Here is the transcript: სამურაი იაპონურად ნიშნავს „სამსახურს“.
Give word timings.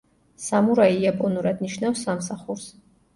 სამურაი 0.43 0.95
იაპონურად 1.01 1.61
ნიშნავს 1.65 2.01
„სამსახურს“. 2.09 2.65